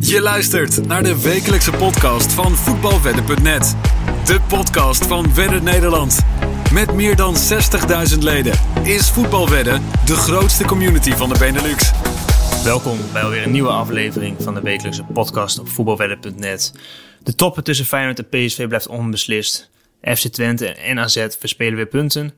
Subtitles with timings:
[0.00, 3.76] Je luistert naar de wekelijkse podcast van voetbalwedden.net.
[4.24, 6.18] De podcast van Wedden Nederland.
[6.72, 7.34] Met meer dan
[8.12, 11.92] 60.000 leden is Voetbalwedden de grootste community van de Benelux.
[12.64, 16.74] Welkom bij alweer een nieuwe aflevering van de wekelijkse podcast op voetbalwedden.net.
[17.22, 19.70] De toppen tussen Feyenoord en PSV blijft onbeslist.
[20.02, 22.32] FC Twente en AZ verspelen weer punten.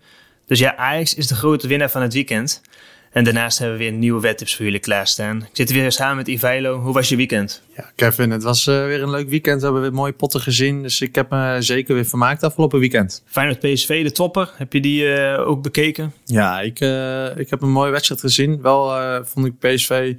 [0.46, 2.62] Dus ja, Ajax is de grote winnaar van het weekend.
[3.10, 5.36] En daarnaast hebben we weer nieuwe wedtips voor jullie klaarstaan.
[5.36, 6.78] Ik zit weer samen met Ivailo.
[6.78, 7.62] Hoe was je weekend?
[7.76, 9.58] Ja, Kevin, het was uh, weer een leuk weekend.
[9.58, 10.82] We hebben weer mooie potten gezien.
[10.82, 13.22] Dus ik heb me zeker weer vermaakt afgelopen weekend.
[13.26, 14.52] Feyenoord PSV, de topper.
[14.56, 16.12] Heb je die uh, ook bekeken?
[16.24, 18.62] Ja, ik, uh, ik heb een mooie wedstrijd gezien.
[18.62, 20.14] Wel vond ik PSV,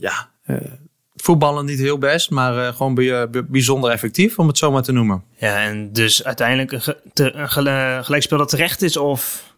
[0.00, 0.30] ja,
[1.16, 2.30] voetballen niet heel best.
[2.30, 2.94] Maar gewoon
[3.48, 5.24] bijzonder effectief, om het zo maar te noemen.
[5.36, 7.50] Ja, en dus uiteindelijk een, te, een
[8.04, 9.48] gelijkspel dat terecht is of...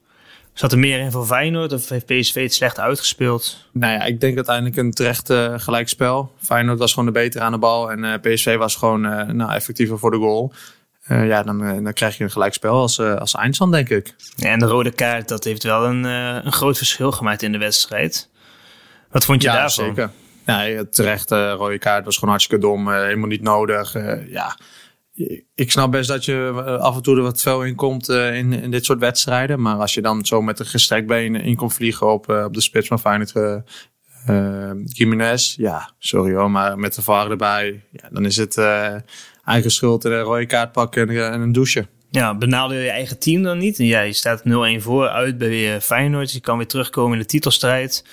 [0.53, 3.67] Zat er meer in voor Feyenoord of heeft PSV het slecht uitgespeeld?
[3.73, 6.33] Nou ja, ik denk uiteindelijk een terecht uh, gelijkspel.
[6.39, 9.53] Feyenoord was gewoon de beter aan de bal en uh, PSV was gewoon uh, nou,
[9.53, 10.53] effectiever voor de goal.
[11.07, 14.15] ja, dan, dan krijg je een gelijkspel als, als eindstand, denk ik.
[14.37, 17.59] Ja, en de rode kaart, dat heeft wel een, een groot verschil gemaakt in de
[17.59, 18.29] wedstrijd.
[19.11, 19.85] Wat vond je ja, daarvan?
[19.85, 20.11] Zeker.
[20.47, 22.91] Nee, terecht, rode kaart was gewoon hartstikke dom.
[22.91, 23.93] helemaal niet nodig.
[24.29, 24.57] ja,
[25.55, 28.37] ik snap best dat je eh, af en toe er wat veel in komt uh,
[28.37, 29.61] in, in dit soort wedstrijden.
[29.61, 32.55] Maar als je dan zo met een gestrekt been in komt vliegen op, uh, op
[32.55, 35.57] de spits van Feyenoord, uh, Jiménez.
[35.57, 38.57] Ja, sorry hoor, maar met de VAR erbij, ja, dan is het
[39.45, 41.87] eigen schuld en een rode kaart pakken en, een douche.
[42.11, 43.77] Ja, benadeel je eigen team dan niet?
[43.77, 46.33] Ja, je staat 0-1 voor uit bij Feyenoord.
[46.33, 48.05] Je kan weer terugkomen in de titelstrijd.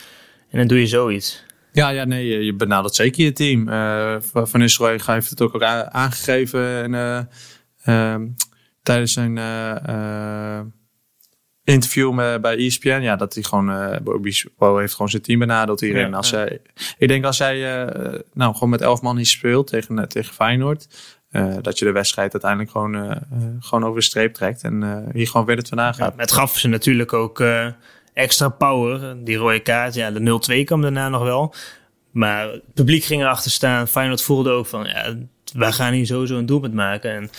[0.50, 1.44] En dan doe je zoiets.
[1.80, 3.70] Ja, ja, nee, je benadert zeker je team.
[3.70, 7.20] Uh, Van Nistelrooy heeft het ook, ook aangegeven en, uh,
[7.86, 8.28] uh,
[8.84, 10.60] tijdens zijn uh,
[11.64, 13.00] interview met, bij ESPN.
[13.02, 14.00] Ja, dat hij gewoon,
[14.58, 16.10] Bo heeft gewoon zijn team benaderd hierin.
[16.10, 16.38] Ja, als ja.
[16.38, 16.62] Hij,
[16.98, 17.60] ik denk als hij
[18.34, 20.88] nou, gewoon met elf man niet speelt tegen, tegen Feyenoord.
[21.62, 23.18] dat je de wedstrijd uiteindelijk gewoon,
[23.60, 24.64] gewoon over de streep trekt.
[24.64, 26.14] En hier gewoon weer het vandaan gaat.
[26.16, 27.44] Ja, het gaf ze natuurlijk ook
[28.20, 29.24] extra power.
[29.24, 31.54] Die rode kaart, ja, de 0-2 kwam daarna nog wel.
[32.12, 33.88] Maar het publiek ging erachter staan.
[33.88, 35.16] Feyenoord voelde ook van, ja,
[35.54, 37.12] wij gaan hier sowieso een doelpunt maken.
[37.12, 37.30] En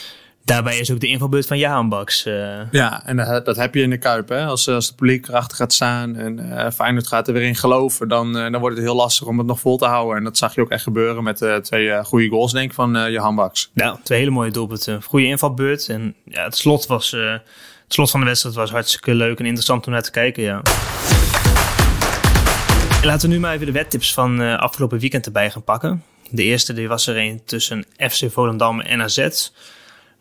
[0.45, 2.27] daarbij is ook de invalbeurt van Jahan Baks.
[2.27, 2.61] Uh...
[2.71, 4.29] Ja, en dat, dat, heb je in de Kuip.
[4.29, 4.45] Hè?
[4.45, 8.09] Als, als het publiek erachter gaat staan en uh, Feyenoord gaat er weer in geloven...
[8.09, 10.17] Dan, uh, dan wordt het heel lastig om het nog vol te houden.
[10.17, 13.35] En dat zag je ook echt gebeuren met twee goede goals, denk ik, van Jahan
[13.35, 13.71] Baks.
[13.75, 15.03] Ja, twee hele mooie doelpunten.
[15.03, 15.89] Goede invalbeurt.
[15.89, 17.17] En ja, het slot was
[17.91, 20.63] het slot van de wedstrijd was hartstikke leuk en interessant om naar te kijken, ja.
[23.03, 26.05] Laten we nu maar even de wedtips van uh, afgelopen weekend erbij gaan pakken.
[26.31, 29.49] De eerste die was er een tussen FC Volendam en AZ.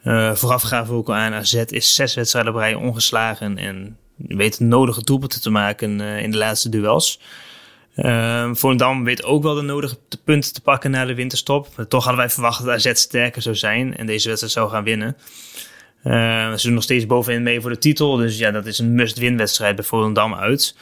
[0.04, 3.98] Uh, vooraf gaven we ook al aan, AZ is zes wedstrijden op rij ongeslagen en
[4.16, 7.20] weet de nodige doelpunten te maken uh, in de laatste duels.
[7.96, 11.68] Uh, Volendam weet ook wel de nodige punten te pakken na de winterstop.
[11.76, 14.84] Maar toch hadden wij verwacht dat AZ sterker zou zijn en deze wedstrijd zou gaan
[14.84, 15.18] winnen.
[16.04, 18.16] Uh, ze doen nog steeds bovenin mee voor de titel.
[18.16, 20.76] Dus ja, dat is een must-win wedstrijd bij Volendam uit.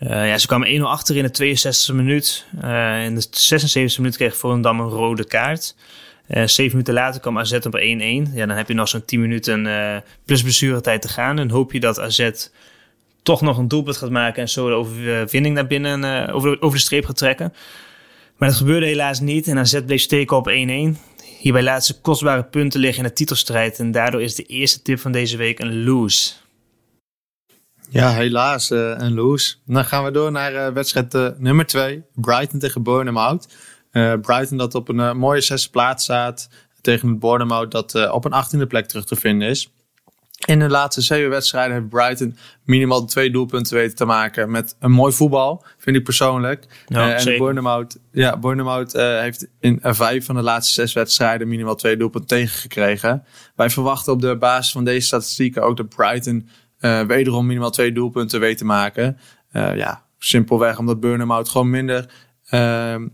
[0.00, 1.56] Uh, ja, ze kwamen 1-0 achter in de
[1.90, 2.46] 62e minuut.
[2.64, 5.76] Uh, in de 76e minuut kreeg Volendam een rode kaart.
[6.28, 7.80] Uh, zeven minuten later kwam AZ op 1-1.
[8.34, 9.68] Ja, dan heb je nog zo'n 10 minuten
[10.24, 11.38] plus blessuretijd te gaan.
[11.38, 12.30] En hoop je dat AZ
[13.22, 16.84] toch nog een doelpunt gaat maken en zo de overwinning naar binnen over, over de
[16.84, 17.52] streep gaat trekken.
[18.36, 21.13] Maar dat gebeurde helaas niet en AZ bleef steken op 1-1.
[21.44, 24.98] Hierbij laat ze kostbare punten liggen in de titelstrijd en daardoor is de eerste tip
[24.98, 26.32] van deze week een lose.
[27.90, 29.56] Ja, helaas uh, een lose.
[29.66, 32.02] Dan gaan we door naar uh, wedstrijd uh, nummer 2.
[32.14, 33.48] Brighton tegen Bournemouth.
[34.20, 36.48] Brighton dat op een mooie zesde plaats staat
[36.80, 39.72] tegen het Bournemouth dat op een achttiende plek terug te vinden is.
[40.46, 44.90] In de laatste zeven wedstrijden heeft Brighton minimaal twee doelpunten weten te maken met een
[44.90, 46.66] mooi voetbal, vind ik persoonlijk.
[46.86, 50.92] Ja, uh, en Bournemouth, ja, Bournemouth uh, heeft in uh, vijf van de laatste zes
[50.92, 53.24] wedstrijden minimaal twee doelpunten tegengekregen.
[53.56, 56.48] Wij verwachten op de basis van deze statistieken ook dat Brighton
[57.06, 59.18] wederom minimaal twee doelpunten weet te maken.
[59.52, 62.10] ja, simpelweg omdat Bournemouth gewoon minder
[62.48, 63.06] ehm,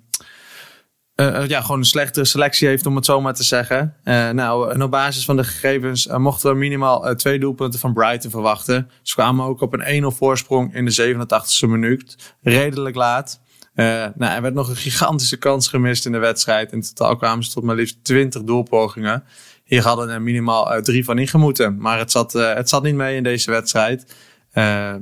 [1.21, 3.95] uh, ja, gewoon een slechtere selectie heeft, om het zo maar te zeggen.
[4.05, 8.31] Uh, nou, en op basis van de gegevens mochten we minimaal twee doelpunten van Brighton
[8.31, 8.91] verwachten.
[9.03, 12.35] Ze kwamen ook op een 1-0 voorsprong in de 87e minuut.
[12.43, 13.41] Redelijk laat.
[13.75, 16.73] nou, er werd nog een gigantische kans gemist in de wedstrijd.
[16.73, 19.25] In totaal kwamen ze tot maar liefst 20 doelpogingen.
[19.65, 21.77] Hier hadden er minimaal drie van ingemoeten.
[21.79, 24.15] Maar het zat, het zat niet mee in deze wedstrijd.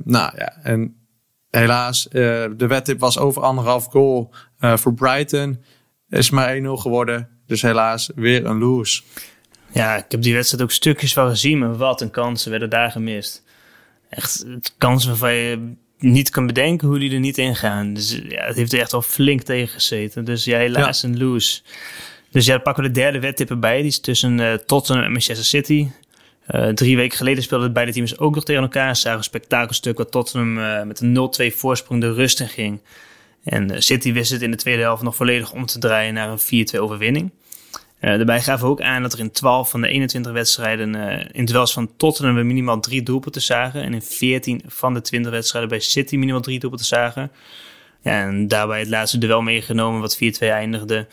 [0.03, 0.95] nou ja, en
[1.49, 5.59] helaas, de wedtip was over anderhalf goal voor Brighton
[6.09, 7.29] is maar 1-0 geworden.
[7.45, 9.01] Dus helaas weer een lose.
[9.71, 11.59] Ja, ik heb die wedstrijd ook stukjes van gezien.
[11.59, 13.43] Maar wat een kansen werden daar gemist.
[14.09, 14.45] Echt
[14.77, 17.93] kansen waarvan je niet kan bedenken hoe die er niet in gaan.
[17.93, 20.25] Dus ja, het heeft er echt al flink tegen gezeten.
[20.25, 21.61] Dus ja, helaas een lose.
[22.31, 23.77] Dus ja, dan pakken we de derde wedtip erbij.
[23.77, 25.87] Die is tussen uh, Tottenham en Manchester City.
[26.51, 28.95] Uh, drie weken geleden speelden beide teams ook nog tegen elkaar.
[28.95, 32.81] Zagen een spektakelstuk wat Tottenham uh, met een 0-2 voorsprong de rust in ging.
[33.43, 36.67] En City wist het in de tweede helft nog volledig om te draaien naar een
[36.75, 37.31] 4-2 overwinning.
[38.01, 41.25] Uh, daarbij gaven we ook aan dat er in 12 van de 21 wedstrijden uh,
[41.31, 43.83] in duels van Tottenham we minimaal drie doelpunten zagen.
[43.83, 47.31] En in 14 van de 20 wedstrijden bij City minimaal drie doelpunten zagen.
[48.01, 51.07] Ja, en daarbij het laatste duel meegenomen wat 4-2 eindigde.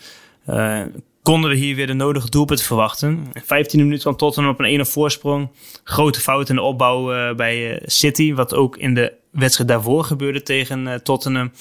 [1.21, 3.31] Konden we hier weer de nodige doelpunten verwachten.
[3.33, 5.49] 15 minuten van Tottenham op een 1-0 voorsprong.
[5.83, 8.33] Grote fout in de opbouw bij City.
[8.33, 11.51] Wat ook in de wedstrijd daarvoor gebeurde tegen Tottenham.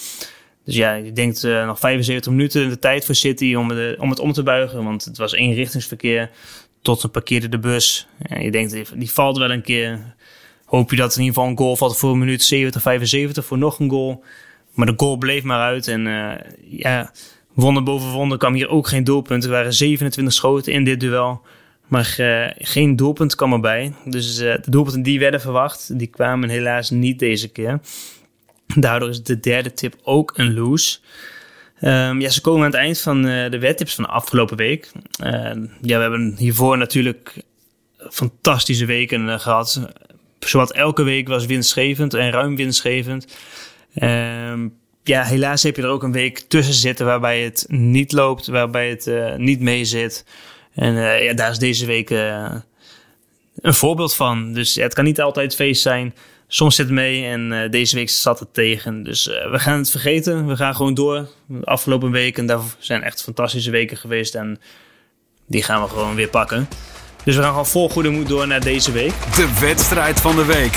[0.66, 4.10] Dus ja, je denkt uh, nog 75 minuten de tijd voor City om, de, om
[4.10, 4.84] het om te buigen.
[4.84, 6.30] Want het was eenrichtingsverkeer.
[6.82, 8.06] Tot een parkeerde de bus.
[8.18, 10.14] En je denkt, die valt wel een keer.
[10.64, 13.58] Hoop je dat in ieder geval een goal valt voor een minuut 70, 75 voor
[13.58, 14.24] nog een goal.
[14.74, 15.88] Maar de goal bleef maar uit.
[15.88, 16.32] En uh,
[16.69, 17.12] ja,
[17.54, 19.44] wonder boven wonder kwam hier ook geen doelpunt.
[19.44, 21.40] Er waren 27 schoten in dit duel.
[21.86, 22.14] Maar
[22.58, 23.92] geen doelpunt kwam erbij.
[24.04, 27.80] Dus de doelpunten die werden verwacht, die kwamen helaas niet deze keer.
[28.74, 30.98] Daardoor is de derde tip ook een loose.
[31.80, 34.90] Um, ja, ze komen aan het eind van uh, de wedtips van de afgelopen week.
[35.22, 35.30] Uh,
[35.80, 37.42] ja, we hebben hiervoor natuurlijk
[38.10, 39.88] fantastische weken uh, gehad.
[40.38, 43.36] Zowat elke week was winstgevend en ruim winstgevend.
[43.94, 48.46] Um, ja, helaas heb je er ook een week tussen zitten waarbij het niet loopt,
[48.46, 50.24] waarbij het uh, niet mee zit.
[50.74, 54.52] En ja, daar is deze week een voorbeeld van.
[54.52, 56.14] Dus ja, het kan niet altijd feest zijn.
[56.48, 59.02] Soms zit het mee en uh, deze week zat het tegen.
[59.02, 60.46] Dus uh, we gaan het vergeten.
[60.46, 61.28] We gaan gewoon door.
[61.46, 64.34] De afgelopen weken, daar zijn echt fantastische weken geweest.
[64.34, 64.60] En
[65.46, 66.69] die gaan we gewoon weer pakken.
[67.25, 69.10] Dus we gaan gewoon vol goede moed door naar deze week.
[69.10, 70.72] De wedstrijd van de week.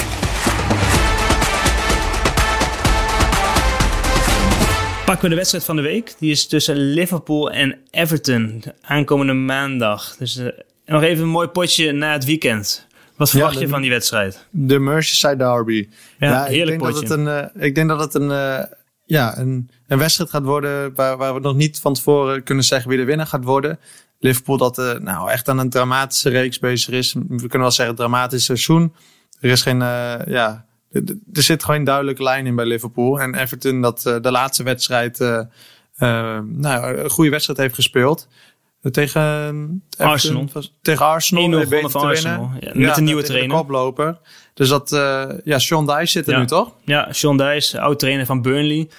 [5.05, 6.13] Pakken we de wedstrijd van de week.
[6.19, 8.63] Die is tussen Liverpool en Everton.
[8.81, 10.15] Aankomende maandag.
[10.17, 10.47] Dus uh,
[10.85, 12.87] nog even een mooi potje na het weekend.
[13.19, 14.47] Wat verwacht ja, de, je van die wedstrijd?
[14.49, 15.89] De Merseyside Derby.
[16.19, 17.07] Ja, ja heerlijk ik denk potje.
[17.07, 18.63] Dat het een, uh, ik denk dat het een, uh,
[19.05, 22.89] ja, een, een wedstrijd gaat worden waar, waar we nog niet van tevoren kunnen zeggen
[22.89, 23.79] wie de winnaar gaat worden.
[24.19, 27.13] Liverpool dat uh, nou echt aan een dramatische reeks bezig is.
[27.13, 28.93] We kunnen wel zeggen dramatisch seizoen.
[29.39, 30.65] Er is geen, ja,
[31.33, 33.21] er zit gewoon een duidelijke lijn in bij Liverpool.
[33.21, 35.17] En Everton dat de laatste wedstrijd,
[35.97, 38.27] nou, een goede wedstrijd heeft gespeeld.
[38.81, 40.47] Tegen Arsenal.
[40.53, 41.43] Was, tegen Arsenal.
[41.43, 42.51] 1 gewonnen van Arsenal.
[42.59, 43.57] Ja, met ja, een nieuwe trainer.
[43.57, 44.17] Koploper.
[44.53, 46.39] Dus dat, uh, ja, Sean Dice zit er ja.
[46.39, 46.73] nu toch?
[46.85, 48.89] Ja, Sean Dice, oud-trainer van Burnley.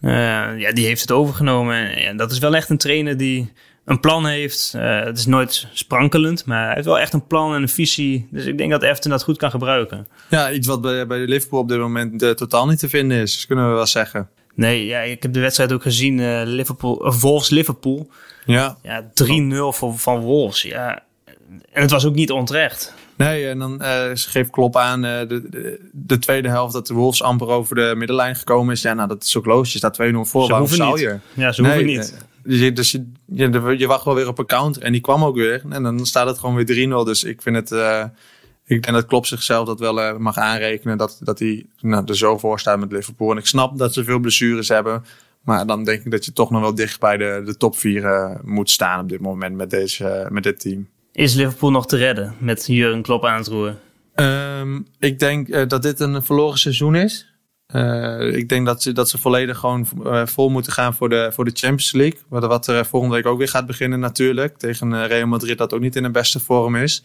[0.00, 0.10] Uh,
[0.58, 1.96] ja, die heeft het overgenomen.
[1.96, 3.52] En dat is wel echt een trainer die
[3.84, 4.72] een plan heeft.
[4.76, 8.28] Uh, het is nooit sprankelend, maar hij heeft wel echt een plan en een visie.
[8.30, 10.06] Dus ik denk dat Everton dat goed kan gebruiken.
[10.28, 13.68] Ja, iets wat bij, bij Liverpool op dit moment totaal niet te vinden is, kunnen
[13.68, 14.28] we wel zeggen.
[14.58, 16.42] Nee, ja, ik heb de wedstrijd ook gezien.
[16.44, 18.10] Liverpool, Wolves-Liverpool.
[18.44, 18.78] Ja.
[18.82, 20.62] Ja, 3-0 van, van Wolves.
[20.62, 21.02] Ja.
[21.72, 22.94] En het was ook niet onterecht.
[23.16, 26.94] Nee, en dan uh, geeft Klop aan uh, de, de, de, tweede helft dat de
[26.94, 28.82] Wolves amper over de middenlijn gekomen is.
[28.82, 29.72] Ja, nou, dat is ook logisch.
[29.72, 30.44] Je staat 2-0 voor.
[30.44, 31.18] Ze Waarom zou je?
[31.34, 32.14] Ja, ze nee, hoeven niet.
[32.44, 34.82] Uh, dus je, je, je, wacht wel weer op een counter.
[34.82, 35.62] En die kwam ook weer.
[35.68, 37.04] En dan staat het gewoon weer 3-0.
[37.04, 37.70] Dus ik vind het...
[38.68, 40.98] ik denk dat Klopp zichzelf dat wel uh, mag aanrekenen.
[40.98, 43.30] Dat, dat hij nou, er zo voor staat met Liverpool.
[43.30, 45.04] En ik snap dat ze veel blessures hebben.
[45.42, 48.02] Maar dan denk ik dat je toch nog wel dicht bij de, de top 4
[48.02, 50.88] uh, moet staan op dit moment met, deze, uh, met dit team.
[51.12, 53.78] Is Liverpool nog te redden met Jurgen Klopp aan het roeren?
[54.14, 57.32] Um, ik denk uh, dat dit een verloren seizoen is.
[58.32, 59.88] ik denk dat ze, dat ze volledig gewoon
[60.28, 62.20] vol moeten gaan voor de, voor de Champions League.
[62.28, 64.58] Wat, wat er volgende week ook weer gaat beginnen natuurlijk.
[64.58, 67.02] Tegen Real Madrid dat ook niet in de beste vorm is.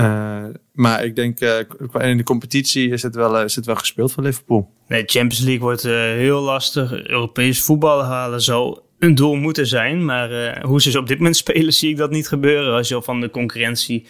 [0.00, 1.58] Uh, maar ik denk, uh,
[1.98, 4.70] in de competitie is het, wel, uh, is het wel gespeeld voor Liverpool.
[4.88, 6.92] Nee, Champions League wordt heel lastig.
[6.92, 10.04] Europees voetbal halen zou een doel moeten zijn.
[10.04, 12.74] Maar hoe ze op dit moment spelen, zie ik dat niet gebeuren.
[12.74, 14.06] Als je al van de concurrentie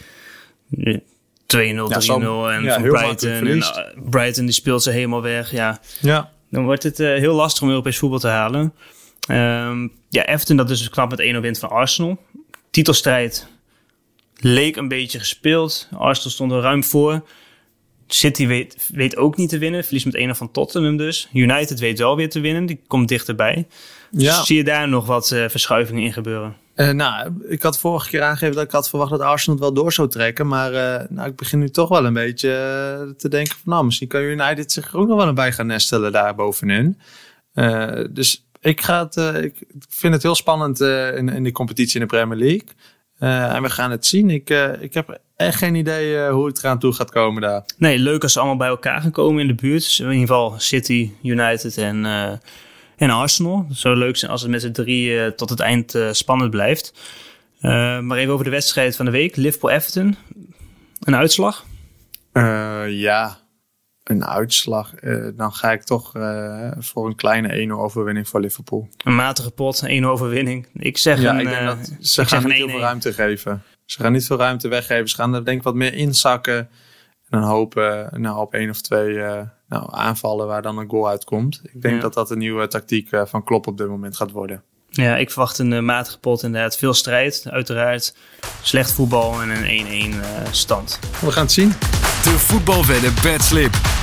[0.76, 0.98] 2-0, 3-0
[1.48, 1.70] ja,
[2.50, 3.30] en ja, van Brighton.
[3.30, 3.62] En,
[4.10, 5.50] Brighton die speelt ze helemaal weg.
[5.50, 5.80] Ja.
[6.00, 6.32] ja.
[6.50, 8.74] Dan wordt het heel lastig om Europees voetbal te halen.
[9.30, 12.18] Um, ja, Everton dat dus knap met 1-0 wint van Arsenal.
[12.70, 13.46] Titelstrijd
[14.40, 15.88] leek een beetje gespeeld.
[15.92, 17.22] Arsenal stond er ruim voor.
[18.06, 19.84] City weet, weet ook niet te winnen.
[19.84, 21.28] Verliest met 1 van Tottenham dus.
[21.32, 22.66] United weet wel weer te winnen.
[22.66, 23.66] Die komt dichterbij.
[24.10, 24.36] Ja.
[24.36, 26.56] Dus zie je daar nog wat uh, verschuivingen in gebeuren?
[26.74, 29.74] Uh, nou, ik had vorige keer aangegeven dat ik had verwacht dat Arsenal het wel
[29.82, 30.46] door zou trekken.
[30.46, 32.48] Maar uh, nou, ik begin nu toch wel een beetje
[33.16, 33.72] te denken van...
[33.72, 36.98] nou, misschien kan United zich ook nog wel een bij gaan nestelen daar bovenin.
[38.10, 42.16] dus ik, ga het, ik vind het heel spannend in, in die competitie in de
[42.16, 42.68] Premier League.
[43.18, 44.30] En we gaan het zien.
[44.30, 47.64] Ik, ik heb echt geen idee hoe het eraan toe gaat komen daar.
[47.76, 49.82] Nee, leuk als ze allemaal bij elkaar gaan komen in de buurt.
[49.82, 52.06] Dus in ieder geval City, United en,
[52.96, 53.64] en Arsenal.
[53.68, 56.92] Het zou leuk zijn als het met z'n drie tot het eind spannend blijft.
[58.00, 59.36] maar even over de wedstrijd van de week.
[59.36, 60.16] Liverpool-Everton.
[61.00, 61.64] Een uitslag?
[62.88, 63.38] ja,
[64.08, 68.88] een uitslag, uh, dan ga ik toch uh, voor een kleine 1-0 overwinning voor Liverpool.
[69.04, 70.66] Een matige pot, 1 overwinning.
[70.72, 73.62] Ik zeg ja, een, ik denk dat ze gaan niet heel veel ruimte geven.
[73.84, 75.08] Ze gaan niet veel ruimte weggeven.
[75.08, 76.56] Ze gaan er denk ik wat meer inzakken.
[77.28, 81.08] En dan hopen nou, op één of twee uh, nou, aanvallen waar dan een goal
[81.08, 81.60] uitkomt.
[81.72, 82.00] Ik denk ja.
[82.00, 84.62] dat dat een nieuwe tactiek van Klop op dit moment gaat worden.
[84.90, 86.76] Ja, ik verwacht een matige pot inderdaad.
[86.78, 88.16] Veel strijd, uiteraard.
[88.62, 90.98] Slecht voetbal en een 1-1 stand.
[91.20, 91.68] We gaan het zien.
[92.22, 93.97] De voetbalwedden bedslip.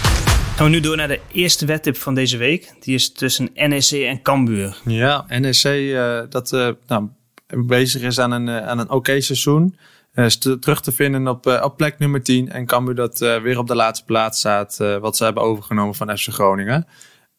[0.55, 2.73] Gaan we nu door naar de eerste wedtip van deze week.
[2.79, 4.77] Die is tussen NEC en Cambuur.
[4.85, 7.07] Ja, NEC uh, dat uh, nou,
[7.47, 9.77] bezig is aan een, uh, aan een oké seizoen.
[10.13, 12.49] is terug te vinden op, op plek nummer 10.
[12.49, 14.77] En Cambuur dat weer op de laatste plaats staat.
[14.77, 16.87] wat ze hebben overgenomen van FC Groningen.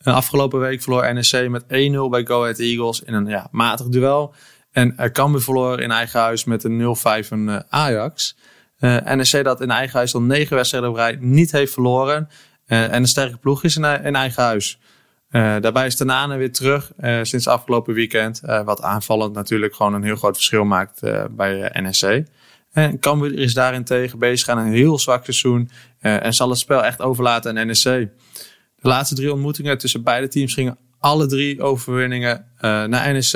[0.02, 1.66] afgelopen week verloor NEC met 1-0
[2.10, 4.34] bij Go Ahead Eagles in een ja, matig duel.
[4.72, 8.36] En Cambuur verloor in eigen huis met een 0-5 van Ajax.
[8.80, 12.28] NEC dat in eigen huis al negen wedstrijden op rij niet heeft verloren.
[12.66, 14.78] Uh, en een sterke ploeg is in, eigen huis.
[15.30, 18.40] Uh, daarbij is Tanane weer terug uh, sinds afgelopen weekend.
[18.40, 22.22] wat aanvallend natuurlijk gewoon een heel groot verschil maakt bij NSC.
[22.72, 25.70] En Cambuur is daarentegen bezig aan een heel zwak seizoen.
[26.00, 27.84] en zal het spel echt overlaten aan NSC.
[27.84, 28.08] De
[28.88, 33.34] laatste drie ontmoetingen tussen beide teams gingen alle drie overwinningen naar NSC.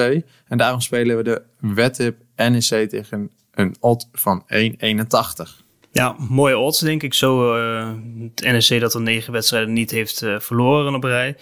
[0.48, 5.69] En daarom spelen we de wedtip NEC tegen een odd van 1,81.
[5.92, 7.14] Ja, mooie odds denk ik.
[7.14, 7.92] Zo uh,
[8.34, 11.36] het NEC dat er negen wedstrijden niet heeft uh, verloren op rij.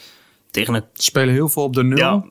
[0.50, 0.84] Tegen het...
[0.92, 1.98] Spelen heel veel op de nul.
[1.98, 2.24] Ja.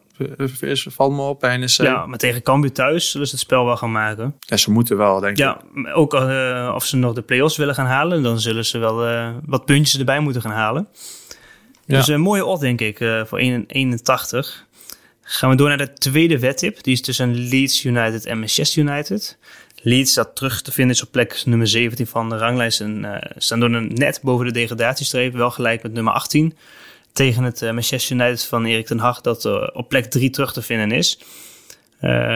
[0.89, 1.69] Valt me op bij NEC.
[1.69, 4.36] Ja, maar tegen Cambuur thuis zullen ze het spel wel gaan maken.
[4.39, 5.38] Ja, ze moeten wel, denk ik.
[5.38, 5.62] Ja,
[5.93, 9.29] ook uh, of ze nog de play-offs willen gaan halen, dan zullen ze wel uh,
[9.45, 10.88] wat puntjes erbij moeten gaan halen.
[11.86, 11.97] Ja.
[11.97, 14.65] Dus een mooie odd, denk ik, uh, voor 81.
[15.21, 16.83] Gaan we door naar de tweede wedtip.
[16.83, 19.38] Die is tussen Leeds United en Manchester United.
[19.81, 22.81] Leeds dat terug te vinden is op plek nummer 17 van de ranglijst.
[22.81, 25.34] En uh, staan door een net boven de degradatiestreep.
[25.34, 26.57] Wel gelijk met nummer 18.
[27.13, 30.53] Tegen het uh, Manchester United van Erik ten Hag dat uh, op plek 3 terug
[30.53, 31.19] te vinden is.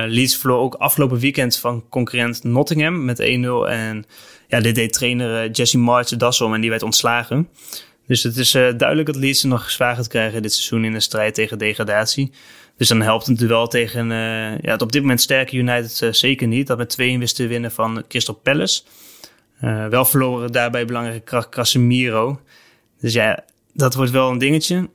[0.06, 3.24] Leeds verloor ook afgelopen weekend van concurrent Nottingham met 1-0.
[3.24, 4.06] En
[4.48, 7.50] ja, dit deed trainer Jesse March de das om en die werd ontslagen.
[8.08, 11.34] Dus het is duidelijk dat Leeds nog zwaar gaat krijgen dit seizoen in de strijd
[11.34, 12.32] tegen degradatie.
[12.82, 16.12] Dus dan helpt het wel tegen uh, ja, het op dit moment sterke United uh,
[16.12, 16.68] zeker niet.
[16.68, 18.82] Dat met 2 wist te winnen van Crystal Palace.
[19.64, 22.42] Uh, wel verloren daarbij belangrijke kracht Casemiro.
[23.00, 24.90] Dus ja, dat wordt wel een dingetje.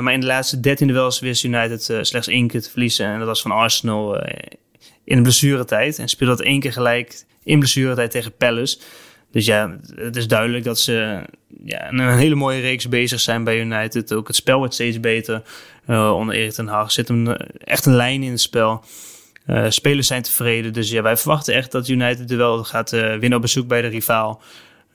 [0.00, 3.06] maar in de laatste 13 duels wist United slechts één keer te verliezen.
[3.06, 4.18] En dat was van Arsenal
[5.04, 5.98] in de blessuretijd.
[5.98, 8.78] En speelde dat één keer gelijk in blessuretijd tegen Palace.
[9.34, 11.22] Dus ja, het is duidelijk dat ze
[11.64, 14.12] ja, een hele mooie reeks bezig zijn bij United.
[14.12, 15.42] Ook het spel wordt steeds beter
[15.86, 16.92] uh, onder Erik ten Hag.
[16.92, 18.84] Zit hem eh, echt een lijn in het spel.
[19.46, 20.72] Uh, spelers zijn tevreden.
[20.72, 23.88] Dus ja, wij verwachten echt dat United er wel gaat winnen op bezoek bij de
[23.88, 24.42] rivaal.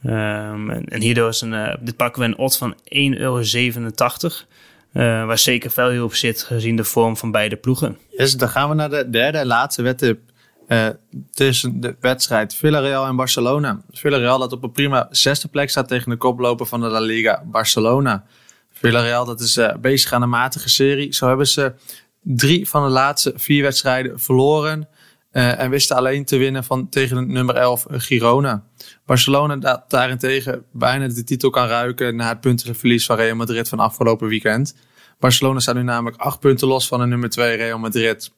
[0.05, 2.79] Um, en, hierdoor is een, dit pakken we een odd van 1,87
[3.17, 3.41] euro.
[5.25, 7.97] waar zeker veel op zit gezien de vorm van beide ploegen.
[8.17, 10.17] Yes, dan gaan we naar de derde laatste wedstrijd
[10.69, 10.87] uh,
[11.31, 13.81] tussen de wedstrijd Villarreal en Barcelona.
[13.91, 17.43] Villarreal dat op een prima zesde plek staat tegen de koploper van de La Liga,
[17.45, 18.25] Barcelona.
[18.71, 21.13] Villarreal dat is uh, bezig aan een matige serie.
[21.13, 21.73] Zo hebben ze
[22.21, 24.87] drie van de laatste vier wedstrijden verloren.
[25.31, 28.63] Uh, en wisten alleen te winnen van, tegen nummer 11 Girona.
[29.05, 33.79] Barcelona dat daarentegen bijna de titel kan ruiken na het puntenverlies van Real Madrid van
[33.79, 34.75] afgelopen weekend.
[35.19, 38.31] Barcelona staat nu namelijk acht punten los van de nummer 2 Real Madrid.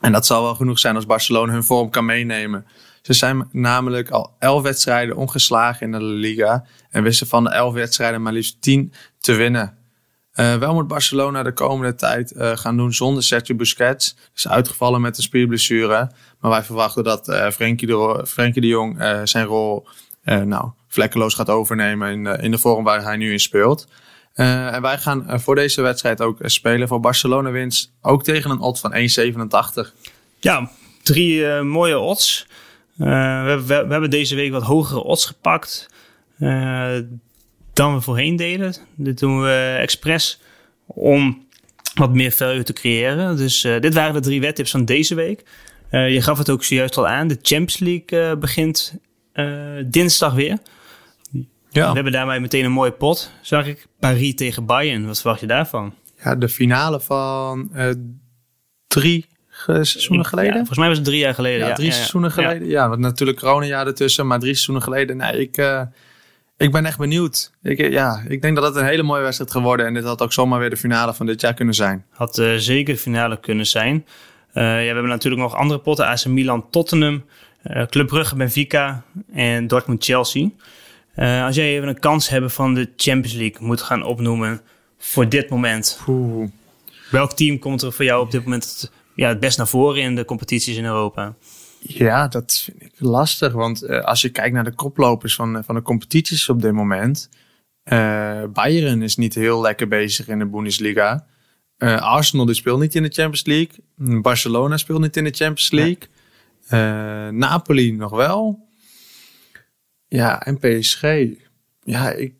[0.00, 2.66] En dat zal wel genoeg zijn als Barcelona hun vorm kan meenemen.
[3.02, 6.64] Ze zijn namelijk al elf wedstrijden ongeslagen in de Liga.
[6.90, 9.76] En wisten van de elf wedstrijden maar liefst tien te winnen.
[10.34, 14.16] Uh, wel moet Barcelona de komende tijd uh, gaan doen zonder Sergio Busquets.
[14.34, 16.10] Is uitgevallen met een spierblessure.
[16.40, 19.88] Maar wij verwachten dat uh, Frenkie, de, Frenkie de Jong zijn rol
[20.22, 23.86] nou, vlekkeloos gaat overnemen in, in de vorm waar hij nu in speelt.
[24.38, 27.92] Uh, en wij gaan uh, voor deze wedstrijd ook uh, spelen voor Barcelona winst.
[28.02, 29.92] Ook tegen een odds van 1,87.
[30.40, 30.70] Ja,
[31.02, 32.46] drie mooie odds.
[32.94, 33.04] We,
[33.66, 35.88] we, we, hebben deze week wat hogere odds gepakt
[37.72, 38.74] dan we voorheen deden.
[38.94, 40.40] Dit doen we expres
[40.86, 41.46] om
[41.94, 43.36] wat meer value te creëren.
[43.36, 45.44] Dus dit waren de drie wedtips van deze week.
[45.90, 47.28] je gaf het ook zojuist al aan.
[47.28, 48.94] De Champions League begint
[49.86, 50.58] dinsdag weer.
[51.70, 51.88] Ja.
[51.88, 53.86] We hebben daarmee meteen een mooie pot, zag ik.
[53.98, 55.06] Paris tegen Bayern.
[55.06, 55.94] Wat verwacht je daarvan?
[56.24, 57.90] Ja, de finale van uh,
[58.86, 59.26] drie
[59.66, 60.50] seizoenen geleden?
[60.50, 61.66] Ja, volgens mij was het drie jaar geleden.
[61.66, 62.68] Ja, drie seizoenen geleden.
[62.68, 65.16] Ja, want natuurlijk coronajaar ertussen, maar drie seizoenen geleden.
[65.16, 65.82] Nee, ik, uh,
[66.56, 67.52] ik ben echt benieuwd.
[67.62, 70.32] Ik, ja, ik denk dat het een hele mooie wedstrijd geworden en dit had ook
[70.32, 72.04] zomaar weer de finale van dit jaar kunnen zijn.
[72.10, 73.94] Had uh, zeker de finale kunnen zijn.
[74.54, 76.06] Uh, ja, we hebben natuurlijk nog andere potten.
[76.06, 77.24] AC Milan, Tottenham,
[77.88, 80.48] Club Brugge, Benfica en Dortmund, Chelsea.
[81.18, 84.60] Als jij even een kans hebben van de Champions League moet gaan opnoemen
[84.98, 86.00] voor dit moment.
[86.06, 86.48] Oeh.
[87.10, 90.02] Welk team komt er voor jou op dit moment het, ja, het best naar voren
[90.02, 91.34] in de competities in Europa?
[91.80, 93.52] Ja, dat vind ik lastig.
[93.52, 97.28] Want uh, als je kijkt naar de koplopers van, van de competities op dit moment.
[97.84, 101.26] Uh, Bayern is niet heel lekker bezig in de Bundesliga.
[101.78, 104.20] Uh, Arsenal die speelt niet in de Champions League.
[104.22, 106.02] Barcelona speelt niet in de Champions League.
[106.68, 107.30] Ja.
[107.30, 108.67] Napoli nog wel.
[110.08, 111.02] Ja, en PSG.
[111.82, 112.34] Ja, ik,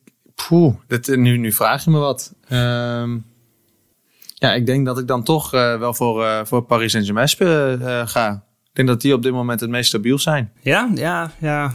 [0.47, 2.35] poeh, dit, nu, nu vraag je me wat.
[2.49, 3.19] Ehm,
[4.35, 8.07] ja, ik denk dat ik dan toch uh, wel voor, uh, voor Paris Saint-Germain uh,
[8.07, 8.45] ga.
[8.65, 10.53] Ik denk dat die op dit moment het meest stabiel zijn.
[10.61, 11.75] Ja, ja, ja.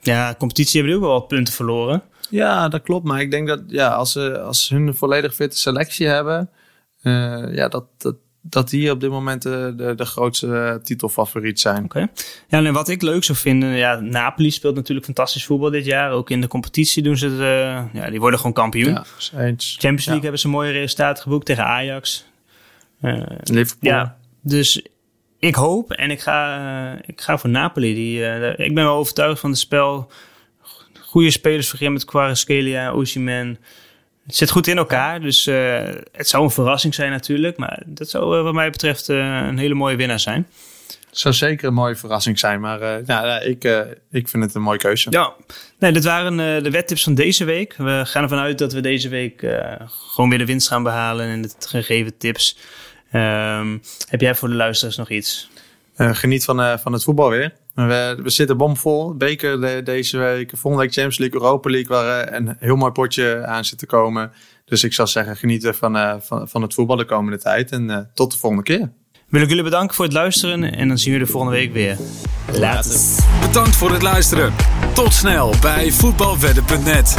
[0.00, 2.02] Ja, competitie hebben ook wel wat punten verloren.
[2.30, 3.04] Ja, dat klopt.
[3.04, 6.50] Maar ik denk dat ja, als, ze, als hun volledig fitte selectie hebben,
[7.52, 11.84] ja, dat, dat, dat die op dit moment de, de, de grootste titelfavoriet zijn.
[11.84, 11.84] Oké.
[11.84, 12.08] Okay.
[12.48, 16.10] Ja, en wat ik leuk zou vinden, ja, Napoli speelt natuurlijk fantastisch voetbal dit jaar.
[16.10, 18.92] Ook in de competitie doen ze het, uh, ja, die worden gewoon kampioen.
[18.92, 19.04] Ja,
[19.36, 19.70] eens.
[19.72, 20.20] Champions League ja.
[20.20, 22.26] hebben ze een mooie resultaten geboekt tegen Ajax.
[23.02, 23.90] Uh, Liverpool.
[23.90, 24.86] Ja, dus
[25.38, 26.58] ik hoop en ik ga,
[26.92, 27.94] uh, ik ga voor Napoli.
[27.94, 28.22] Die,
[28.56, 30.10] ik ben wel overtuigd van het spel.
[31.00, 33.58] Goede spelers voor met Kvaratskhelia, Osimhen.
[34.26, 35.78] Het zit goed in elkaar, dus uh,
[36.12, 37.56] het zou een verrassing zijn natuurlijk.
[37.56, 40.48] Maar dat zou uh, wat mij betreft uh, een hele mooie winnaar zijn.
[41.08, 43.64] Het zou zeker een mooie verrassing zijn, maar nou, ik,
[44.10, 45.10] ik vind het een mooie keuze.
[45.10, 45.32] Ja,
[45.78, 47.74] nee, dit waren de wettips van deze week.
[47.76, 49.46] We gaan ervan uit dat we deze week
[49.86, 52.58] gewoon weer de winst gaan behalen en de gegeven tips.
[53.12, 55.50] Um, heb jij voor de luisteraars nog iets?
[55.96, 57.52] geniet van, van het voetbal weer.
[57.88, 59.14] We, we zitten bomvol.
[59.14, 60.50] Beker de, deze week.
[60.50, 61.96] Volgende week Champions League, Europa League.
[61.96, 64.32] Waar uh, een heel mooi potje aan zit te komen.
[64.64, 67.70] Dus ik zou zeggen, genieten van, uh, van, van het voetbal de komende tijd.
[67.70, 68.92] En uh, tot de volgende keer.
[69.28, 70.74] Wil ik jullie bedanken voor het luisteren.
[70.74, 71.96] En dan zien we de volgende week weer.
[72.52, 73.00] Later.
[73.40, 74.52] Bedankt voor het luisteren.
[74.94, 77.18] Tot snel bij voetbalwedden.net.